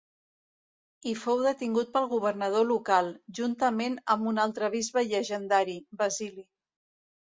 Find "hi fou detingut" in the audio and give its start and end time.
1.09-1.91